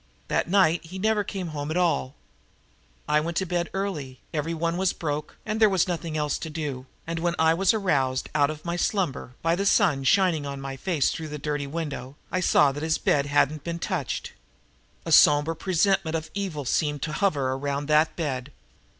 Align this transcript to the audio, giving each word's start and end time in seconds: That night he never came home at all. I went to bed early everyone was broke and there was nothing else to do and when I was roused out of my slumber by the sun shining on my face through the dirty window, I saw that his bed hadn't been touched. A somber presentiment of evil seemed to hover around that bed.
That 0.29 0.49
night 0.49 0.83
he 0.83 0.97
never 0.97 1.23
came 1.23 1.49
home 1.49 1.69
at 1.69 1.77
all. 1.77 2.15
I 3.07 3.19
went 3.19 3.37
to 3.37 3.45
bed 3.45 3.69
early 3.71 4.19
everyone 4.33 4.75
was 4.75 4.93
broke 4.93 5.37
and 5.45 5.59
there 5.59 5.69
was 5.69 5.87
nothing 5.87 6.17
else 6.17 6.39
to 6.39 6.49
do 6.49 6.87
and 7.05 7.19
when 7.19 7.35
I 7.37 7.53
was 7.53 7.71
roused 7.71 8.27
out 8.33 8.49
of 8.49 8.65
my 8.65 8.75
slumber 8.75 9.35
by 9.43 9.55
the 9.55 9.63
sun 9.67 10.03
shining 10.03 10.43
on 10.43 10.59
my 10.59 10.75
face 10.75 11.11
through 11.11 11.27
the 11.27 11.37
dirty 11.37 11.67
window, 11.67 12.15
I 12.31 12.39
saw 12.39 12.71
that 12.71 12.81
his 12.81 12.97
bed 12.97 13.27
hadn't 13.27 13.63
been 13.63 13.77
touched. 13.77 14.31
A 15.05 15.11
somber 15.11 15.53
presentiment 15.53 16.15
of 16.15 16.31
evil 16.33 16.65
seemed 16.65 17.03
to 17.03 17.13
hover 17.13 17.51
around 17.53 17.85
that 17.85 18.15
bed. 18.15 18.51